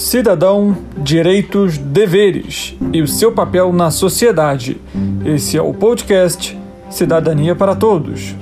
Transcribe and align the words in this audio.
Cidadão, 0.00 0.78
direitos, 0.96 1.76
deveres 1.76 2.74
e 2.90 3.02
o 3.02 3.06
seu 3.06 3.32
papel 3.32 3.70
na 3.70 3.90
sociedade. 3.90 4.80
Esse 5.26 5.58
é 5.58 5.62
o 5.62 5.74
podcast 5.74 6.58
Cidadania 6.88 7.54
para 7.54 7.76
Todos. 7.76 8.34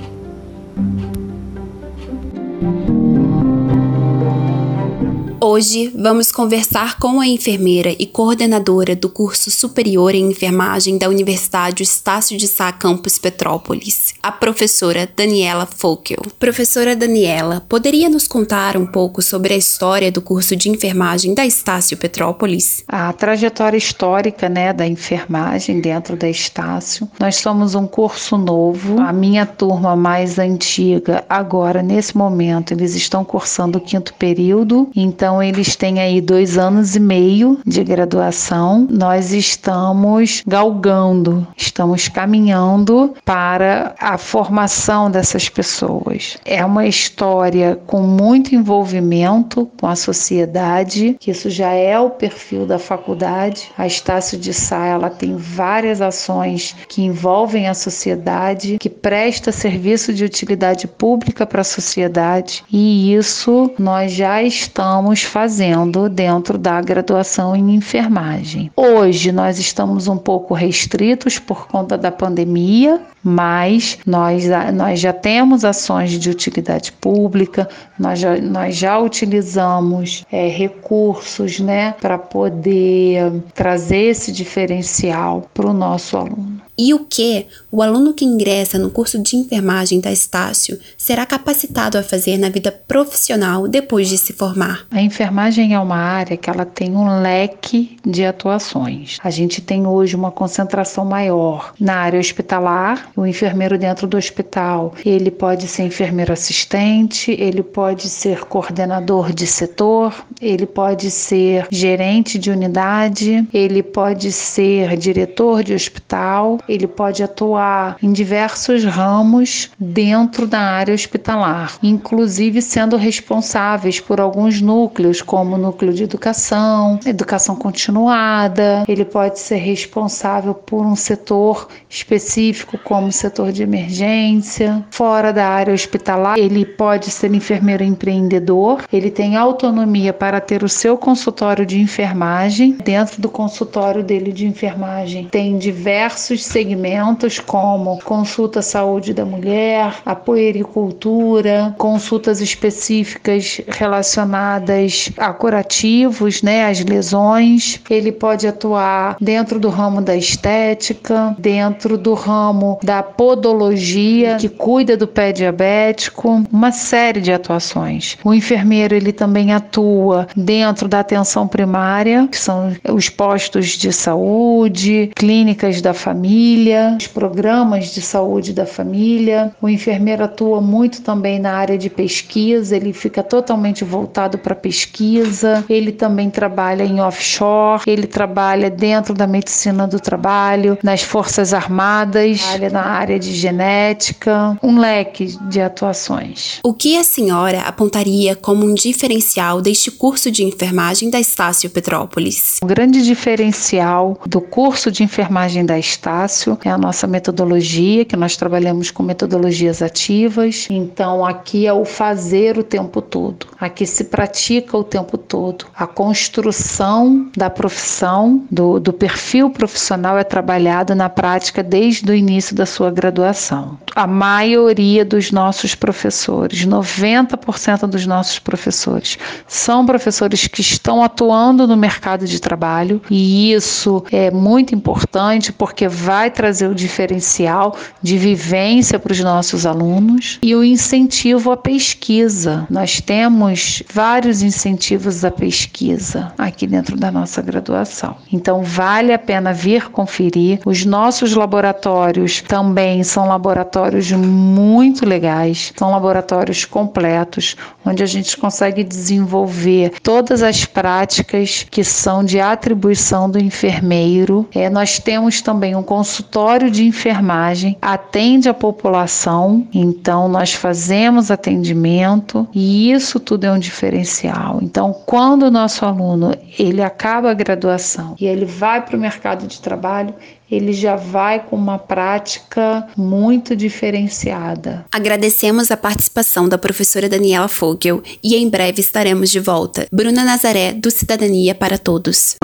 Hoje 5.41 5.89
vamos 5.95 6.33
conversar 6.33 6.99
com 6.99 7.21
a 7.21 7.25
enfermeira 7.25 7.95
e 7.97 8.05
coordenadora 8.05 8.93
do 8.93 9.07
curso 9.07 9.49
superior 9.49 10.13
em 10.13 10.29
enfermagem 10.29 10.97
da 10.97 11.07
Universidade 11.07 11.81
Estácio 11.81 12.37
de 12.37 12.45
Sá 12.45 12.73
Campus 12.73 13.17
Petrópolis, 13.17 14.13
a 14.21 14.33
professora 14.33 15.09
Daniela 15.15 15.65
Fokel. 15.65 16.21
Professora 16.37 16.93
Daniela, 16.93 17.63
poderia 17.69 18.09
nos 18.09 18.27
contar 18.27 18.75
um 18.75 18.85
pouco 18.85 19.21
sobre 19.21 19.53
a 19.53 19.57
história 19.57 20.11
do 20.11 20.21
curso 20.21 20.57
de 20.57 20.69
enfermagem 20.69 21.33
da 21.33 21.45
Estácio 21.45 21.95
Petrópolis? 21.95 22.83
A 22.85 23.13
trajetória 23.13 23.77
histórica, 23.77 24.49
né, 24.49 24.73
da 24.73 24.85
enfermagem 24.85 25.79
dentro 25.79 26.17
da 26.17 26.29
Estácio. 26.29 27.09
Nós 27.17 27.37
somos 27.37 27.75
um 27.75 27.87
curso 27.87 28.37
novo. 28.37 28.99
A 28.99 29.13
minha 29.13 29.45
turma 29.45 29.95
mais 29.95 30.37
antiga, 30.37 31.23
agora 31.29 31.81
nesse 31.81 32.17
momento, 32.17 32.73
eles 32.73 32.93
estão 32.93 33.23
cursando 33.23 33.77
o 33.77 33.81
quinto 33.81 34.13
período. 34.15 34.89
Então 34.93 35.28
então, 35.29 35.43
eles 35.43 35.75
têm 35.75 35.99
aí 35.99 36.19
dois 36.21 36.57
anos 36.57 36.95
e 36.95 36.99
meio 36.99 37.59
de 37.63 37.83
graduação. 37.83 38.87
Nós 38.89 39.31
estamos 39.31 40.41
galgando, 40.47 41.47
estamos 41.55 42.07
caminhando 42.07 43.13
para 43.23 43.93
a 43.99 44.17
formação 44.17 45.11
dessas 45.11 45.47
pessoas. 45.47 46.35
É 46.43 46.65
uma 46.65 46.87
história 46.87 47.79
com 47.85 48.01
muito 48.01 48.55
envolvimento 48.55 49.69
com 49.79 49.85
a 49.85 49.95
sociedade, 49.95 51.15
que 51.19 51.29
isso 51.29 51.47
já 51.47 51.73
é 51.73 51.99
o 51.99 52.09
perfil 52.09 52.65
da 52.65 52.79
faculdade. 52.79 53.69
A 53.77 53.85
Estácio 53.85 54.35
de 54.35 54.51
Sá, 54.51 54.83
ela 54.87 55.11
tem 55.11 55.35
várias 55.35 56.01
ações 56.01 56.75
que 56.87 57.03
envolvem 57.03 57.67
a 57.67 57.75
sociedade, 57.75 58.79
que 58.79 58.89
presta 58.89 59.51
serviço 59.51 60.11
de 60.11 60.25
utilidade 60.25 60.87
pública 60.87 61.45
para 61.45 61.61
a 61.61 61.63
sociedade, 61.63 62.63
e 62.73 63.13
isso 63.13 63.69
nós 63.77 64.11
já 64.11 64.41
estamos 64.41 65.18
estamos 65.19 65.23
fazendo 65.23 66.09
dentro 66.09 66.57
da 66.57 66.79
graduação 66.81 67.55
em 67.55 67.75
enfermagem. 67.75 68.71
Hoje 68.75 69.31
nós 69.31 69.59
estamos 69.59 70.07
um 70.07 70.17
pouco 70.17 70.53
restritos 70.53 71.37
por 71.37 71.67
conta 71.67 71.97
da 71.97 72.11
pandemia, 72.11 73.01
mas 73.23 73.97
nós, 74.05 74.45
nós 74.73 74.99
já 74.99 75.11
temos 75.11 75.65
ações 75.65 76.11
de 76.11 76.29
utilidade 76.29 76.91
pública, 76.93 77.67
nós 77.97 78.19
já, 78.19 78.37
nós 78.37 78.75
já 78.75 78.97
utilizamos 78.97 80.25
é, 80.31 80.47
recursos 80.47 81.59
né, 81.59 81.93
para 81.99 82.17
poder 82.17 83.31
trazer 83.53 84.09
esse 84.11 84.31
diferencial 84.31 85.49
para 85.53 85.67
o 85.67 85.73
nosso 85.73 86.17
aluno 86.17 86.48
e 86.79 86.93
o 86.93 86.99
que 86.99 87.45
o 87.69 87.81
aluno 87.81 88.13
que 88.13 88.23
ingressa 88.23 88.79
no 88.79 88.89
curso 88.89 89.21
de 89.21 89.35
enfermagem 89.35 89.99
da 89.99 90.13
Estácio 90.13 90.79
será 90.97 91.25
capacitado 91.25 91.97
a 91.97 92.03
fazer 92.03 92.37
na 92.37 92.47
vida 92.47 92.71
profissional 92.71 93.67
depois 93.67 94.07
de 94.07 94.17
se 94.17 94.31
formar. 94.31 94.87
A 94.89 95.01
enfermagem 95.01 95.73
é 95.73 95.79
uma 95.79 95.97
área 95.97 96.37
que 96.37 96.49
ela 96.49 96.63
tem 96.63 96.95
um 96.95 97.21
leque 97.21 97.97
de 98.05 98.23
atuações. 98.23 99.17
A 99.21 99.29
gente 99.29 99.61
tem 99.61 99.85
hoje 99.85 100.15
uma 100.15 100.31
concentração 100.31 101.03
maior 101.03 101.73
na 101.77 101.95
área 101.95 102.17
hospitalar. 102.17 103.11
O 103.13 103.25
enfermeiro 103.25 103.77
dentro 103.77 104.07
do 104.07 104.15
hospital, 104.15 104.93
ele 105.05 105.29
pode 105.29 105.67
ser 105.67 105.83
enfermeiro 105.83 106.31
assistente, 106.31 107.31
ele 107.31 107.61
pode 107.61 108.07
ser 108.07 108.45
coordenador 108.45 109.33
de 109.33 109.45
setor, 109.45 110.15
ele 110.41 110.65
pode 110.65 111.11
ser 111.11 111.67
gerente 111.69 112.39
de 112.39 112.49
unidade, 112.49 113.45
ele 113.53 113.83
pode 113.83 114.31
ser 114.31 114.95
diretor 114.95 115.61
de 115.61 115.73
hospital, 115.73 116.57
ele 116.69 116.87
pode 116.87 117.23
atuar 117.23 117.97
em 118.01 118.13
diversos 118.13 118.83
ramos 118.83 119.71
dentro 119.79 120.45
da 120.45 120.59
área 120.59 120.93
hospitalar, 120.93 121.77
inclusive 121.81 122.61
sendo 122.61 122.95
responsáveis 122.95 123.99
por 123.99 124.19
alguns 124.21 124.61
núcleos, 124.61 125.21
como 125.21 125.55
o 125.55 125.57
núcleo 125.57 125.93
de 125.93 126.03
educação, 126.03 126.99
educação 127.05 127.55
continuada, 127.55 128.83
ele 128.87 129.05
pode 129.05 129.39
ser 129.39 129.57
responsável 129.57 130.53
por 130.53 130.85
um 130.85 130.95
setor 130.95 131.67
específico, 131.89 132.77
como 132.77 133.07
o 133.07 133.11
setor 133.11 133.51
de 133.51 133.63
emergência. 133.63 134.85
Fora 134.91 135.33
da 135.33 135.47
área 135.47 135.73
hospitalar, 135.73 136.37
ele 136.37 136.65
pode 136.65 137.09
ser 137.11 137.33
enfermeiro 137.33 137.83
empreendedor, 137.83 138.83
ele 138.91 139.09
tem 139.09 139.35
autonomia 139.35 140.13
para 140.13 140.39
ter 140.39 140.63
o 140.63 140.69
seu 140.69 140.97
consultório 140.97 141.65
de 141.65 141.79
enfermagem. 141.79 142.77
Dentro 142.83 143.21
do 143.21 143.29
consultório 143.29 144.03
dele 144.03 144.31
de 144.31 144.45
enfermagem, 144.45 145.25
tem 145.25 145.57
diversos 145.57 146.45
segmentos 146.59 147.39
como 147.39 147.99
consulta 148.01 148.61
saúde 148.61 149.13
da 149.13 149.23
mulher, 149.23 149.95
a 150.05 150.13
puericultura, 150.13 151.73
consultas 151.77 152.41
específicas 152.41 153.61
relacionadas 153.65 155.09
a 155.17 155.31
curativos, 155.31 156.41
né, 156.41 156.65
as 156.65 156.83
lesões. 156.83 157.79
Ele 157.89 158.11
pode 158.11 158.45
atuar 158.45 159.15
dentro 159.21 159.57
do 159.57 159.69
ramo 159.69 160.01
da 160.01 160.17
estética, 160.17 161.33
dentro 161.39 161.97
do 161.97 162.13
ramo 162.13 162.77
da 162.83 163.01
podologia, 163.01 164.35
que 164.35 164.49
cuida 164.49 164.97
do 164.97 165.07
pé 165.07 165.31
diabético, 165.31 166.43
uma 166.51 166.73
série 166.73 167.21
de 167.21 167.31
atuações. 167.31 168.17
O 168.21 168.33
enfermeiro 168.33 168.93
ele 168.93 169.13
também 169.13 169.53
atua 169.53 170.27
dentro 170.35 170.89
da 170.89 170.99
atenção 170.99 171.47
primária, 171.47 172.27
que 172.29 172.37
são 172.37 172.75
os 172.91 173.07
postos 173.07 173.69
de 173.77 173.93
saúde, 173.93 175.09
clínicas 175.15 175.81
da 175.81 175.93
família, 175.93 176.38
família, 176.39 176.95
os 176.97 177.07
programas 177.07 177.93
de 177.93 178.01
saúde 178.01 178.53
da 178.53 178.65
família. 178.65 179.51
O 179.61 179.67
enfermeiro 179.67 180.23
atua 180.23 180.61
muito 180.61 181.01
também 181.01 181.37
na 181.37 181.51
área 181.51 181.77
de 181.77 181.89
pesquisa, 181.89 182.77
ele 182.77 182.93
fica 182.93 183.21
totalmente 183.21 183.83
voltado 183.83 184.37
para 184.37 184.55
pesquisa. 184.55 185.65
Ele 185.69 185.91
também 185.91 186.29
trabalha 186.29 186.83
em 186.83 187.01
offshore, 187.01 187.83
ele 187.85 188.07
trabalha 188.07 188.69
dentro 188.69 189.13
da 189.13 189.27
medicina 189.27 189.85
do 189.85 189.99
trabalho, 189.99 190.77
nas 190.81 191.01
Forças 191.01 191.53
Armadas, 191.53 192.39
trabalha 192.39 192.69
na 192.69 192.85
área 192.85 193.19
de 193.19 193.33
genética, 193.33 194.57
um 194.63 194.79
leque 194.79 195.37
de 195.49 195.59
atuações. 195.59 196.59
O 196.63 196.73
que 196.73 196.95
a 196.97 197.03
senhora 197.03 197.61
apontaria 197.63 198.33
como 198.33 198.65
um 198.65 198.73
diferencial 198.73 199.61
deste 199.61 199.91
curso 199.91 200.31
de 200.31 200.45
enfermagem 200.45 201.09
da 201.09 201.19
Estácio 201.19 201.69
Petrópolis? 201.69 202.59
O 202.63 202.65
grande 202.65 203.03
diferencial 203.03 204.17
do 204.25 204.39
curso 204.39 204.89
de 204.89 205.03
enfermagem 205.03 205.65
da 205.65 205.77
Estácio 205.77 206.28
é 206.65 206.69
a 206.69 206.77
nossa 206.77 207.07
metodologia, 207.07 208.05
que 208.05 208.15
nós 208.15 208.35
trabalhamos 208.35 208.91
com 208.91 209.03
metodologias 209.03 209.81
ativas. 209.81 210.67
Então, 210.69 211.25
aqui 211.25 211.65
é 211.65 211.73
o 211.73 211.85
fazer 211.85 212.57
o 212.57 212.63
tempo 212.63 213.01
todo. 213.01 213.47
Aqui 213.59 213.85
se 213.85 214.05
pratica 214.05 214.77
o 214.77 214.83
tempo 214.83 215.17
todo. 215.17 215.65
A 215.75 215.87
construção 215.87 217.29
da 217.35 217.49
profissão, 217.49 218.43
do, 218.51 218.79
do 218.79 218.93
perfil 218.93 219.49
profissional 219.49 220.17
é 220.17 220.23
trabalhado 220.23 220.93
na 220.93 221.09
prática 221.09 221.63
desde 221.63 222.11
o 222.11 222.15
início 222.15 222.55
da 222.55 222.65
sua 222.65 222.91
graduação. 222.91 223.77
A 223.95 224.05
maioria 224.05 225.03
dos 225.05 225.31
nossos 225.31 225.75
professores, 225.75 226.65
90% 226.65 227.87
dos 227.87 228.05
nossos 228.05 228.39
professores, 228.39 229.17
são 229.47 229.85
professores 229.85 230.47
que 230.47 230.61
estão 230.61 231.03
atuando 231.03 231.67
no 231.67 231.77
mercado 231.77 232.25
de 232.25 232.39
trabalho 232.39 233.01
e 233.09 233.53
isso 233.53 234.03
é 234.11 234.29
muito 234.31 234.75
importante 234.75 235.51
porque 235.51 235.87
vai 235.87 236.18
vai 236.19 236.29
trazer 236.29 236.67
o 236.67 236.75
diferencial 236.75 237.77
de 238.01 238.17
vivência 238.17 238.99
para 238.99 239.13
os 239.13 239.21
nossos 239.21 239.65
alunos 239.65 240.37
e 240.43 240.53
o 240.53 240.65
incentivo 240.65 241.49
à 241.49 241.55
pesquisa. 241.55 242.67
Nós 242.69 242.99
temos 242.99 243.81
vários 243.93 244.41
incentivos 244.41 245.23
à 245.23 245.31
pesquisa 245.31 246.33
aqui 246.37 246.67
dentro 246.67 246.97
da 246.97 247.09
nossa 247.09 247.41
graduação. 247.41 248.17
Então, 248.33 248.63
vale 248.63 249.13
a 249.13 249.17
pena 249.17 249.53
vir 249.53 249.89
conferir. 249.91 250.59
Os 250.65 250.83
nossos 250.83 251.33
laboratórios 251.33 252.41
também 252.41 253.01
são 253.01 253.29
laboratórios 253.29 254.11
muito 254.11 255.05
legais, 255.05 255.71
são 255.77 255.91
laboratórios 255.91 256.65
completos, 256.65 257.55
onde 257.85 258.03
a 258.03 258.05
gente 258.05 258.35
consegue 258.35 258.83
desenvolver 258.83 259.93
todas 260.03 260.43
as 260.43 260.65
práticas 260.65 261.65
que 261.71 261.81
são 261.81 262.25
de 262.25 262.41
atribuição 262.41 263.29
do 263.29 263.39
enfermeiro. 263.39 264.45
É, 264.53 264.69
nós 264.69 264.99
temos 264.99 265.41
também 265.41 265.77
um 265.77 265.83
consultório 265.83 266.08
consultório 266.09 266.71
de 266.71 266.83
enfermagem 266.83 267.77
atende 267.79 268.49
a 268.49 268.53
população, 268.53 269.67
então 269.71 270.27
nós 270.27 270.55
fazemos 270.55 271.29
atendimento 271.29 272.47
e 272.51 272.91
isso 272.91 273.19
tudo 273.19 273.43
é 273.43 273.51
um 273.51 273.59
diferencial. 273.59 274.57
Então, 274.59 274.91
quando 275.05 275.43
o 275.43 275.51
nosso 275.51 275.85
aluno 275.85 276.35
ele 276.57 276.81
acaba 276.81 277.29
a 277.29 277.33
graduação 277.35 278.15
e 278.19 278.25
ele 278.25 278.43
vai 278.43 278.83
para 278.83 278.97
o 278.97 278.99
mercado 278.99 279.45
de 279.45 279.61
trabalho, 279.61 280.15
ele 280.49 280.73
já 280.73 280.95
vai 280.95 281.41
com 281.45 281.55
uma 281.55 281.77
prática 281.77 282.87
muito 282.97 283.55
diferenciada. 283.55 284.85
Agradecemos 284.91 285.69
a 285.69 285.77
participação 285.77 286.49
da 286.49 286.57
professora 286.57 287.07
Daniela 287.07 287.47
Fogel 287.47 288.01
e 288.23 288.35
em 288.35 288.49
breve 288.49 288.81
estaremos 288.81 289.29
de 289.29 289.39
volta. 289.39 289.85
Bruna 289.91 290.23
Nazaré, 290.23 290.73
do 290.73 290.89
Cidadania 290.89 291.53
para 291.53 291.77
Todos. 291.77 292.35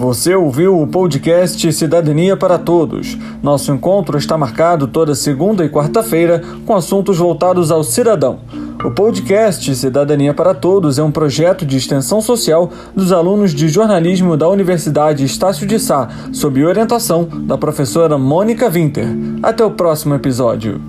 Você 0.00 0.34
ouviu 0.34 0.80
o 0.80 0.86
podcast 0.86 1.70
Cidadania 1.74 2.34
para 2.34 2.58
Todos. 2.58 3.18
Nosso 3.42 3.70
encontro 3.70 4.16
está 4.16 4.34
marcado 4.38 4.88
toda 4.88 5.14
segunda 5.14 5.62
e 5.62 5.68
quarta-feira 5.68 6.42
com 6.64 6.74
assuntos 6.74 7.18
voltados 7.18 7.70
ao 7.70 7.84
cidadão. 7.84 8.38
O 8.82 8.90
podcast 8.92 9.76
Cidadania 9.76 10.32
para 10.32 10.54
Todos 10.54 10.98
é 10.98 11.02
um 11.02 11.12
projeto 11.12 11.66
de 11.66 11.76
extensão 11.76 12.22
social 12.22 12.70
dos 12.96 13.12
alunos 13.12 13.54
de 13.54 13.68
jornalismo 13.68 14.38
da 14.38 14.48
Universidade 14.48 15.22
Estácio 15.22 15.66
de 15.66 15.78
Sá, 15.78 16.08
sob 16.32 16.64
orientação 16.64 17.28
da 17.42 17.58
professora 17.58 18.16
Mônica 18.16 18.70
Winter. 18.70 19.06
Até 19.42 19.62
o 19.62 19.70
próximo 19.70 20.14
episódio. 20.14 20.80